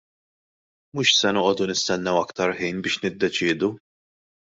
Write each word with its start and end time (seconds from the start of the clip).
Mhux 0.99 1.11
se 1.17 1.33
noqogħdu 1.37 1.67
nistennew 1.71 2.21
aktar 2.21 2.55
ħin 2.63 2.81
biex 2.89 2.99
niddeċiedu. 3.05 3.71